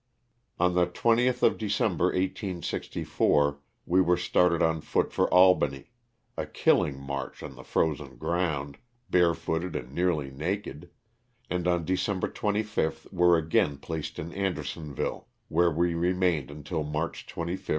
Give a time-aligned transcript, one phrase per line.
[0.59, 5.91] On the 20th of December, 1864, we were started on foot for Albany—
[6.35, 8.79] a killing march on the frozen ground,
[9.11, 10.89] barefooted and nearly naked—
[11.51, 17.59] and on December 25 were again placed in Andersonville where we remained until March 25,
[17.59, 17.69] 1865.